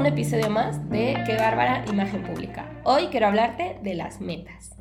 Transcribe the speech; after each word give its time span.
un 0.00 0.06
episodio 0.06 0.48
más 0.48 0.88
de 0.88 1.22
Qué 1.26 1.36
bárbara 1.36 1.84
imagen 1.86 2.22
pública. 2.22 2.64
Hoy 2.84 3.08
quiero 3.08 3.26
hablarte 3.26 3.76
de 3.82 3.92
las 3.92 4.22
metas. 4.22 4.74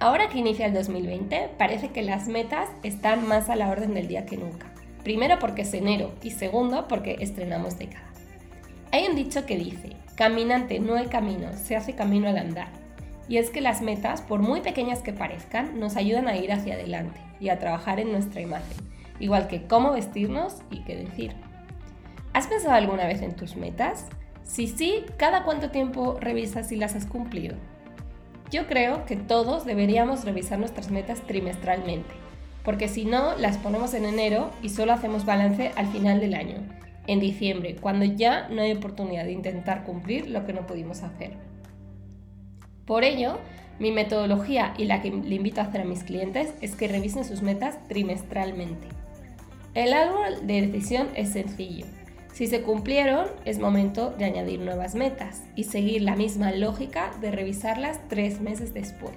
Ahora 0.00 0.28
que 0.28 0.38
inicia 0.38 0.66
el 0.66 0.74
2020, 0.74 1.50
parece 1.56 1.90
que 1.90 2.02
las 2.02 2.26
metas 2.26 2.68
están 2.82 3.28
más 3.28 3.48
a 3.48 3.54
la 3.54 3.70
orden 3.70 3.94
del 3.94 4.08
día 4.08 4.26
que 4.26 4.36
nunca. 4.36 4.66
Primero 5.04 5.38
porque 5.38 5.62
es 5.62 5.72
enero 5.72 6.10
y 6.20 6.32
segundo 6.32 6.88
porque 6.88 7.18
estrenamos 7.20 7.78
década. 7.78 8.10
Hay 8.90 9.06
un 9.06 9.14
dicho 9.14 9.46
que 9.46 9.56
dice, 9.56 9.92
caminante 10.16 10.80
no 10.80 10.96
hay 10.96 11.06
camino, 11.06 11.52
se 11.52 11.76
hace 11.76 11.94
camino 11.94 12.28
al 12.28 12.36
andar. 12.36 12.70
Y 13.28 13.36
es 13.36 13.50
que 13.50 13.60
las 13.60 13.82
metas, 13.82 14.20
por 14.20 14.40
muy 14.40 14.62
pequeñas 14.62 14.98
que 14.98 15.12
parezcan, 15.12 15.78
nos 15.78 15.94
ayudan 15.94 16.26
a 16.26 16.34
ir 16.34 16.50
hacia 16.50 16.74
adelante 16.74 17.20
y 17.38 17.50
a 17.50 17.60
trabajar 17.60 18.00
en 18.00 18.10
nuestra 18.10 18.40
imagen, 18.40 18.78
igual 19.20 19.46
que 19.46 19.68
cómo 19.68 19.92
vestirnos 19.92 20.56
y 20.72 20.80
qué 20.80 20.96
decir. 20.96 21.34
¿Has 22.32 22.48
pensado 22.48 22.74
alguna 22.74 23.06
vez 23.06 23.22
en 23.22 23.36
tus 23.36 23.54
metas? 23.54 24.08
Si 24.46 24.68
sí, 24.68 25.04
¿cada 25.16 25.42
cuánto 25.42 25.70
tiempo 25.70 26.16
revisas 26.20 26.68
si 26.68 26.76
las 26.76 26.94
has 26.94 27.04
cumplido? 27.04 27.56
Yo 28.50 28.68
creo 28.68 29.04
que 29.04 29.16
todos 29.16 29.64
deberíamos 29.64 30.24
revisar 30.24 30.60
nuestras 30.60 30.90
metas 30.90 31.20
trimestralmente, 31.22 32.14
porque 32.64 32.86
si 32.86 33.04
no, 33.04 33.36
las 33.36 33.58
ponemos 33.58 33.92
en 33.92 34.04
enero 34.04 34.52
y 34.62 34.68
solo 34.68 34.92
hacemos 34.92 35.26
balance 35.26 35.72
al 35.74 35.88
final 35.88 36.20
del 36.20 36.34
año, 36.34 36.58
en 37.08 37.18
diciembre, 37.18 37.74
cuando 37.74 38.04
ya 38.04 38.48
no 38.48 38.62
hay 38.62 38.72
oportunidad 38.72 39.24
de 39.24 39.32
intentar 39.32 39.84
cumplir 39.84 40.30
lo 40.30 40.46
que 40.46 40.52
no 40.52 40.64
pudimos 40.64 41.02
hacer. 41.02 41.32
Por 42.86 43.02
ello, 43.02 43.38
mi 43.80 43.90
metodología 43.90 44.74
y 44.78 44.84
la 44.84 45.02
que 45.02 45.10
le 45.10 45.34
invito 45.34 45.60
a 45.60 45.64
hacer 45.64 45.80
a 45.80 45.84
mis 45.84 46.04
clientes 46.04 46.54
es 46.60 46.76
que 46.76 46.86
revisen 46.86 47.24
sus 47.24 47.42
metas 47.42 47.82
trimestralmente. 47.88 48.86
El 49.74 49.92
árbol 49.92 50.46
de 50.46 50.68
decisión 50.68 51.08
es 51.16 51.32
sencillo 51.32 51.84
si 52.36 52.46
se 52.48 52.60
cumplieron, 52.60 53.28
es 53.46 53.58
momento 53.58 54.10
de 54.10 54.26
añadir 54.26 54.60
nuevas 54.60 54.94
metas 54.94 55.44
y 55.54 55.64
seguir 55.64 56.02
la 56.02 56.16
misma 56.16 56.52
lógica 56.52 57.10
de 57.22 57.30
revisarlas 57.30 57.98
tres 58.10 58.42
meses 58.42 58.74
después. 58.74 59.14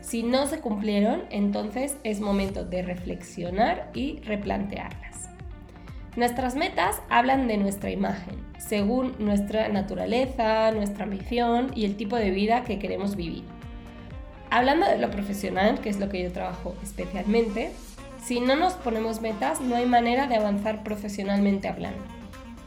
Si 0.00 0.22
no 0.22 0.46
se 0.46 0.60
cumplieron, 0.60 1.24
entonces 1.28 1.98
es 2.02 2.20
momento 2.20 2.64
de 2.64 2.80
reflexionar 2.80 3.90
y 3.92 4.20
replantearlas. 4.20 5.28
Nuestras 6.16 6.56
metas 6.56 7.02
hablan 7.10 7.46
de 7.46 7.58
nuestra 7.58 7.90
imagen, 7.90 8.36
según 8.56 9.16
nuestra 9.18 9.68
naturaleza, 9.68 10.72
nuestra 10.72 11.04
ambición 11.04 11.72
y 11.74 11.84
el 11.84 11.98
tipo 11.98 12.16
de 12.16 12.30
vida 12.30 12.64
que 12.64 12.78
queremos 12.78 13.16
vivir. 13.16 13.44
Hablando 14.48 14.86
de 14.86 14.96
lo 14.96 15.10
profesional, 15.10 15.82
que 15.82 15.90
es 15.90 16.00
lo 16.00 16.08
que 16.08 16.22
yo 16.22 16.32
trabajo 16.32 16.74
especialmente, 16.82 17.70
si 18.24 18.40
no 18.40 18.56
nos 18.56 18.72
ponemos 18.72 19.20
metas, 19.20 19.60
no 19.60 19.76
hay 19.76 19.84
manera 19.84 20.26
de 20.26 20.36
avanzar 20.36 20.82
profesionalmente 20.82 21.68
hablando. 21.68 22.19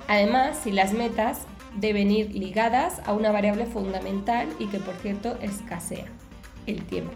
Además, 0.08 0.60
si 0.64 0.72
las 0.72 0.94
metas 0.94 1.42
deben 1.76 2.12
ir 2.12 2.36
ligadas 2.36 3.02
a 3.06 3.14
una 3.14 3.32
variable 3.32 3.66
fundamental 3.66 4.48
y 4.60 4.68
que 4.68 4.80
por 4.80 4.96
cierto 4.96 5.38
escasea, 5.42 6.06
el 6.68 6.84
tiempo. 6.86 7.14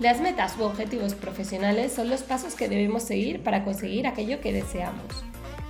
Las 0.00 0.20
metas 0.20 0.56
u 0.58 0.64
objetivos 0.64 1.14
profesionales 1.14 1.92
son 1.92 2.10
los 2.10 2.22
pasos 2.22 2.54
que 2.54 2.68
debemos 2.68 3.04
seguir 3.04 3.42
para 3.42 3.64
conseguir 3.64 4.06
aquello 4.06 4.40
que 4.40 4.52
deseamos. 4.52 5.24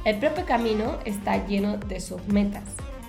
El 0.05 0.19
propio 0.19 0.47
camino 0.47 0.99
está 1.05 1.47
lleno 1.47 1.77
de 1.77 2.01
submetas. 2.01 2.65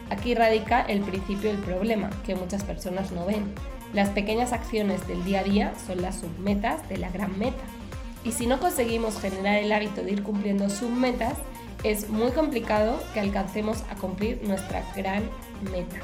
Aquí 0.09 0.36
radica 0.36 0.81
el 0.81 1.02
principio 1.02 1.52
del 1.52 1.61
problema, 1.61 2.09
que 2.25 2.36
muchas 2.36 2.64
personas 2.64 3.11
no 3.11 3.25
ven. 3.25 3.45
Las 3.94 4.09
pequeñas 4.09 4.53
acciones 4.53 5.08
del 5.08 5.23
día 5.23 5.39
a 5.39 5.44
día 5.44 5.73
son 5.88 6.02
las 6.02 6.20
submetas 6.20 6.88
de 6.89 6.98
la 6.98 7.09
gran 7.09 7.38
meta. 7.39 7.64
Y 8.23 8.31
si 8.31 8.45
no 8.45 8.59
conseguimos 8.59 9.20
generar 9.20 9.55
el 9.55 9.72
hábito 9.72 10.03
de 10.03 10.11
ir 10.11 10.23
cumpliendo 10.23 10.70
submetas, 10.70 11.36
es 11.84 12.09
muy 12.09 12.31
complicado 12.31 13.02
que 13.14 13.20
alcancemos 13.20 13.84
a 13.89 13.95
cumplir 13.95 14.42
nuestra 14.44 14.83
gran 14.95 15.23
meta. 15.71 15.98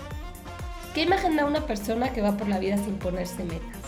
¿Qué 0.93 1.03
imagen 1.03 1.37
da 1.37 1.45
una 1.45 1.65
persona 1.65 2.11
que 2.11 2.21
va 2.21 2.35
por 2.35 2.47
la 2.47 2.59
vida 2.59 2.77
sin 2.77 2.97
ponerse 2.97 3.43
metas? 3.43 3.79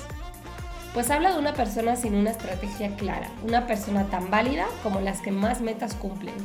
Pues 0.93 1.09
habla 1.09 1.33
de 1.33 1.39
una 1.39 1.53
persona 1.53 1.95
sin 1.95 2.15
una 2.15 2.31
estrategia 2.31 2.95
clara, 2.95 3.29
una 3.45 3.67
persona 3.67 4.09
tan 4.09 4.29
válida 4.29 4.65
como 4.83 5.01
las 5.01 5.21
que 5.21 5.31
más 5.31 5.61
metas 5.61 5.93
cumplen, 5.93 6.35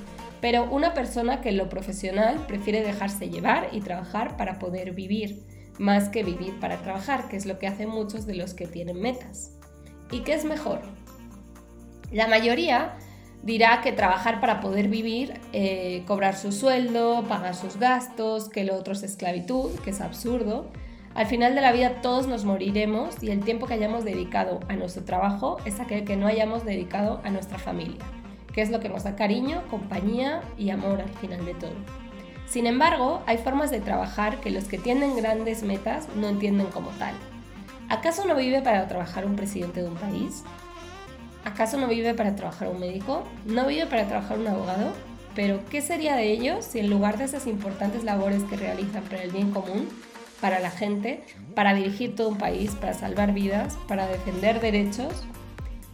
pero 0.41 0.65
una 0.65 0.95
persona 0.95 1.41
que 1.41 1.51
en 1.51 1.59
lo 1.59 1.69
profesional 1.69 2.45
prefiere 2.47 2.83
dejarse 2.83 3.28
llevar 3.28 3.69
y 3.73 3.81
trabajar 3.81 4.37
para 4.37 4.59
poder 4.59 4.93
vivir, 4.93 5.45
más 5.78 6.09
que 6.09 6.23
vivir 6.23 6.59
para 6.59 6.78
trabajar, 6.78 7.28
que 7.28 7.37
es 7.37 7.47
lo 7.47 7.59
que 7.59 7.67
hacen 7.67 7.89
muchos 7.89 8.27
de 8.27 8.34
los 8.34 8.55
que 8.55 8.67
tienen 8.67 9.01
metas. 9.01 9.53
¿Y 10.11 10.21
qué 10.21 10.34
es 10.34 10.45
mejor? 10.45 10.81
La 12.13 12.28
mayoría 12.28 12.97
dirá 13.43 13.81
que 13.81 13.93
trabajar 13.93 14.41
para 14.41 14.61
poder 14.61 14.89
vivir, 14.89 15.41
eh, 15.53 16.03
cobrar 16.07 16.37
su 16.37 16.53
sueldo, 16.53 17.25
pagar 17.29 17.55
sus 17.55 17.79
gastos, 17.79 18.49
que 18.49 18.65
lo 18.65 18.75
otro 18.75 18.93
es 18.93 19.03
esclavitud, 19.03 19.71
que 19.81 19.91
es 19.91 20.01
absurdo. 20.01 20.67
Al 21.15 21.27
final 21.27 21.55
de 21.55 21.63
la 21.63 21.73
vida 21.73 22.03
todos 22.03 22.27
nos 22.27 22.45
moriremos 22.45 23.23
y 23.23 23.31
el 23.31 23.41
tiempo 23.41 23.67
que 23.67 23.75
hayamos 23.75 24.05
dedicado 24.05 24.61
a 24.69 24.77
nuestro 24.77 25.05
trabajo 25.05 25.59
es 25.65 25.81
aquel 25.81 26.05
que 26.05 26.17
no 26.17 26.27
hayamos 26.27 26.65
dedicado 26.65 27.21
a 27.25 27.31
nuestra 27.31 27.59
familia, 27.59 28.05
que 28.53 28.61
es 28.61 28.71
lo 28.71 28.81
que 28.81 28.91
nos 28.91 29.05
da 29.05 29.17
cariño, 29.17 29.63
compañía 29.71 30.43
y 30.59 30.71
amor 30.71 31.01
al 31.01 31.09
final 31.15 31.45
de 31.47 31.55
todo. 31.55 31.75
Sin 32.47 32.67
embargo, 32.67 33.23
hay 33.27 33.39
formas 33.39 33.71
de 33.71 33.81
trabajar 33.81 34.41
que 34.41 34.51
los 34.51 34.65
que 34.65 34.79
tienen 34.79 35.17
grandes 35.17 35.63
metas 35.63 36.07
no 36.17 36.29
entienden 36.29 36.67
como 36.67 36.91
tal. 36.91 37.15
¿Acaso 37.89 38.25
no 38.27 38.35
vive 38.35 38.63
para 38.63 38.87
trabajar 38.89 39.27
un 39.27 39.37
presidente 39.37 39.83
de 39.83 39.89
un 39.89 39.97
país? 39.97 40.45
¿Acaso 41.47 41.79
no 41.79 41.87
vive 41.87 42.12
para 42.12 42.34
trabajar 42.34 42.67
un 42.67 42.81
médico? 42.81 43.23
¿No 43.45 43.69
vive 43.69 43.87
para 43.87 44.09
trabajar 44.09 44.37
un 44.37 44.49
abogado? 44.49 44.93
Pero, 45.37 45.61
¿qué 45.71 45.81
sería 45.81 46.17
de 46.17 46.33
ellos 46.33 46.65
si 46.65 46.81
en 46.81 46.91
lugar 46.91 47.19
de 47.19 47.25
esas 47.25 47.47
importantes 47.47 48.03
labores 48.03 48.43
que 48.43 48.57
realizan 48.57 49.05
para 49.05 49.23
el 49.23 49.31
bien 49.31 49.53
común, 49.53 49.89
para 50.41 50.59
la 50.59 50.73
gente, 50.73 51.23
para 51.55 51.73
dirigir 51.73 52.17
todo 52.17 52.31
un 52.31 52.37
país, 52.37 52.75
para 52.75 52.95
salvar 52.95 53.33
vidas, 53.33 53.79
para 53.87 54.09
defender 54.09 54.61
derechos, 54.61 55.23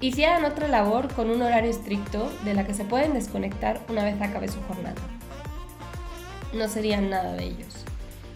hicieran 0.00 0.46
otra 0.46 0.68
labor 0.68 1.12
con 1.12 1.28
un 1.28 1.42
horario 1.42 1.70
estricto 1.70 2.32
de 2.46 2.54
la 2.54 2.66
que 2.66 2.72
se 2.72 2.86
pueden 2.86 3.12
desconectar 3.12 3.78
una 3.90 4.04
vez 4.04 4.18
acabe 4.22 4.48
su 4.48 4.62
jornada? 4.62 5.02
No 6.54 6.66
serían 6.66 7.10
nada 7.10 7.34
de 7.34 7.44
ellos. 7.44 7.84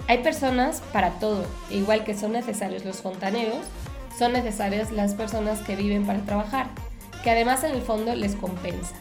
Hay 0.06 0.18
personas 0.18 0.82
para 0.92 1.12
todo, 1.12 1.46
e 1.70 1.78
igual 1.78 2.04
que 2.04 2.14
son 2.14 2.32
necesarios 2.32 2.84
los 2.84 3.00
fontaneros, 3.00 3.64
son 4.18 4.34
necesarias 4.34 4.92
las 4.92 5.14
personas 5.14 5.60
que 5.60 5.76
viven 5.76 6.04
para 6.04 6.20
trabajar 6.20 6.68
que 7.26 7.32
además 7.32 7.64
en 7.64 7.74
el 7.74 7.82
fondo 7.82 8.14
les 8.14 8.36
compensa. 8.36 8.94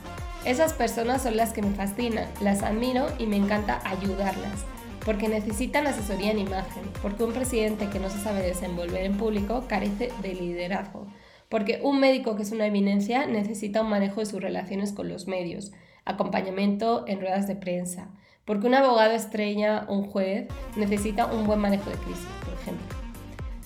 Esas 0.45 0.73
personas 0.73 1.21
son 1.21 1.37
las 1.37 1.53
que 1.53 1.61
me 1.61 1.75
fascinan, 1.75 2.27
las 2.41 2.63
admiro 2.63 3.05
y 3.19 3.27
me 3.27 3.35
encanta 3.35 3.79
ayudarlas, 3.85 4.65
porque 5.05 5.27
necesitan 5.27 5.85
asesoría 5.85 6.31
en 6.31 6.39
imagen, 6.39 6.81
porque 7.03 7.23
un 7.23 7.33
presidente 7.33 7.87
que 7.87 7.99
no 7.99 8.09
se 8.09 8.17
sabe 8.17 8.41
desenvolver 8.41 9.05
en 9.05 9.19
público 9.19 9.65
carece 9.67 10.11
de 10.23 10.33
liderazgo, 10.33 11.05
porque 11.49 11.79
un 11.83 11.99
médico 11.99 12.35
que 12.35 12.41
es 12.41 12.51
una 12.51 12.65
eminencia 12.65 13.27
necesita 13.27 13.83
un 13.83 13.91
manejo 13.91 14.21
de 14.21 14.25
sus 14.25 14.41
relaciones 14.41 14.91
con 14.91 15.07
los 15.07 15.27
medios, 15.27 15.71
acompañamiento 16.03 17.05
en 17.07 17.21
ruedas 17.21 17.47
de 17.47 17.55
prensa, 17.55 18.09
porque 18.43 18.65
un 18.65 18.73
abogado 18.73 19.11
estrella, 19.11 19.85
un 19.87 20.03
juez, 20.03 20.47
necesita 20.75 21.27
un 21.27 21.45
buen 21.45 21.59
manejo 21.59 21.91
de 21.91 21.97
crisis, 21.97 22.25
por 22.43 22.55
ejemplo. 22.55 23.04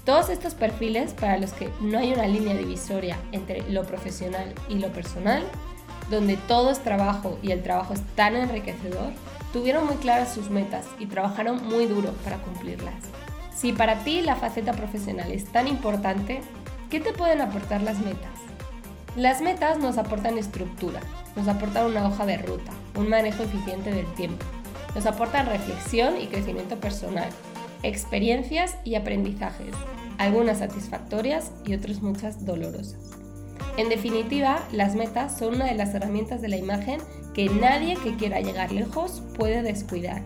Todos 0.09 0.29
estos 0.29 0.55
perfiles 0.55 1.13
para 1.13 1.37
los 1.37 1.53
que 1.53 1.69
no 1.81 1.99
hay 1.99 2.13
una 2.13 2.25
línea 2.25 2.55
divisoria 2.55 3.19
entre 3.31 3.61
lo 3.69 3.83
profesional 3.83 4.55
y 4.67 4.79
lo 4.79 4.87
personal, 4.87 5.43
donde 6.09 6.35
todo 6.35 6.71
es 6.71 6.79
trabajo 6.79 7.37
y 7.43 7.51
el 7.51 7.61
trabajo 7.61 7.93
es 7.93 8.01
tan 8.15 8.35
enriquecedor, 8.35 9.11
tuvieron 9.53 9.85
muy 9.85 9.97
claras 9.97 10.33
sus 10.33 10.49
metas 10.49 10.87
y 10.97 11.05
trabajaron 11.05 11.63
muy 11.67 11.85
duro 11.85 12.11
para 12.23 12.37
cumplirlas. 12.37 12.95
Si 13.55 13.71
para 13.71 14.03
ti 14.03 14.21
la 14.21 14.35
faceta 14.35 14.73
profesional 14.73 15.31
es 15.31 15.45
tan 15.45 15.67
importante, 15.67 16.41
¿qué 16.89 16.99
te 16.99 17.13
pueden 17.13 17.41
aportar 17.41 17.83
las 17.83 17.99
metas? 17.99 18.33
Las 19.15 19.41
metas 19.41 19.77
nos 19.77 19.99
aportan 19.99 20.39
estructura, 20.39 21.01
nos 21.35 21.47
aportan 21.47 21.85
una 21.85 22.07
hoja 22.07 22.25
de 22.25 22.39
ruta, 22.39 22.71
un 22.95 23.09
manejo 23.09 23.43
eficiente 23.43 23.91
del 23.91 24.11
tiempo, 24.15 24.43
nos 24.95 25.05
aportan 25.05 25.45
reflexión 25.45 26.19
y 26.19 26.25
crecimiento 26.25 26.77
personal, 26.77 27.29
experiencias 27.83 28.75
y 28.83 28.95
aprendizajes, 28.95 29.73
algunas 30.17 30.59
satisfactorias 30.59 31.51
y 31.65 31.73
otras 31.73 32.01
muchas 32.01 32.45
dolorosas. 32.45 32.97
En 33.77 33.89
definitiva, 33.89 34.67
las 34.71 34.95
metas 34.95 35.37
son 35.37 35.55
una 35.55 35.65
de 35.65 35.75
las 35.75 35.93
herramientas 35.93 36.41
de 36.41 36.49
la 36.49 36.57
imagen 36.57 36.99
que 37.33 37.49
nadie 37.49 37.95
que 37.95 38.15
quiera 38.15 38.41
llegar 38.41 38.71
lejos 38.71 39.23
puede 39.37 39.61
descuidar. 39.61 40.21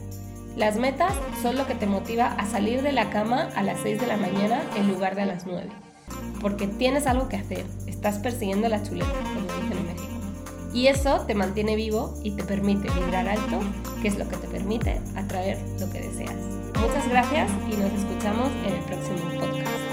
Las 0.56 0.78
metas 0.78 1.14
son 1.42 1.58
lo 1.58 1.68
que 1.68 1.76
te 1.76 1.86
motiva 1.86 2.28
a 2.28 2.46
salir 2.46 2.82
de 2.82 2.92
la 2.92 3.10
cama 3.10 3.50
a 3.56 3.64
las 3.64 3.80
6 3.82 4.02
de 4.02 4.08
la 4.08 4.18
mañana 4.18 4.62
en 4.76 4.88
lugar 4.88 5.16
de 5.16 5.24
a 5.24 5.26
las 5.26 5.46
9. 5.46 5.70
Porque 6.42 6.68
tienes 6.68 7.08
algo 7.08 7.30
que 7.30 7.38
hacer, 7.38 7.66
estás 7.88 8.20
persiguiendo 8.20 8.68
la 8.70 8.84
chuleta, 8.84 9.12
como 9.12 9.42
dicen. 9.42 9.73
Y 10.74 10.88
eso 10.88 11.22
te 11.28 11.36
mantiene 11.36 11.76
vivo 11.76 12.16
y 12.24 12.32
te 12.32 12.44
permite 12.44 12.90
vibrar 12.92 13.28
alto, 13.28 13.60
que 14.02 14.08
es 14.08 14.18
lo 14.18 14.28
que 14.28 14.38
te 14.38 14.48
permite 14.48 15.00
atraer 15.16 15.60
lo 15.80 15.90
que 15.92 16.02
deseas. 16.02 16.36
Muchas 16.80 17.08
gracias 17.08 17.52
y 17.72 17.78
nos 17.78 17.94
escuchamos 17.94 18.50
en 18.66 18.74
el 18.74 18.84
próximo 18.84 19.18
podcast. 19.40 19.93